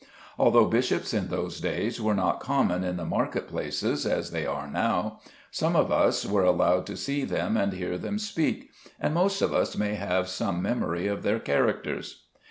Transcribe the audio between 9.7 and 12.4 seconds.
may have some memory of their characters.